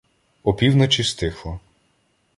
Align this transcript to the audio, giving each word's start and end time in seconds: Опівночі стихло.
Опівночі 0.43 1.03
стихло. 1.03 1.59